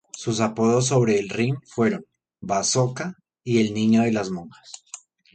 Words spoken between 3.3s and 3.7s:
y